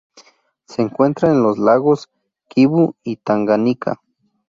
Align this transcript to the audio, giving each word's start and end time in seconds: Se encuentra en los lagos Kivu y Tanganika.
Se 0.65 0.81
encuentra 0.81 1.29
en 1.29 1.43
los 1.43 1.59
lagos 1.59 2.09
Kivu 2.49 2.95
y 3.03 3.17
Tanganika. 3.17 4.01